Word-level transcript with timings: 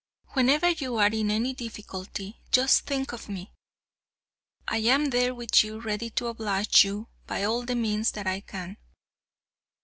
Whenever 0.33 0.67
you 0.71 0.95
are 0.97 1.11
in 1.11 1.29
any 1.29 1.53
difficulty 1.53 2.41
just 2.51 2.87
think 2.87 3.13
of 3.13 3.29
me. 3.29 3.53
I 4.67 4.77
am 4.79 5.11
there 5.11 5.35
with 5.35 5.63
you 5.63 5.79
ready 5.79 6.09
to 6.09 6.25
oblige 6.25 6.83
you 6.83 7.07
by 7.27 7.43
all 7.43 7.61
the 7.61 7.75
means 7.75 8.09
that 8.13 8.25
I 8.25 8.39
can. 8.41 8.77